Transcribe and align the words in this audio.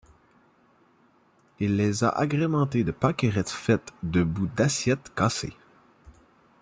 Il 1.59 1.75
les 1.77 2.03
a 2.03 2.09
agrémentées 2.09 2.83
de 2.83 2.89
pâquerettes 2.89 3.51
faites 3.51 3.93
de 4.01 4.23
bouts 4.23 4.47
d'assiettes 4.47 5.11
cassées. 5.15 5.53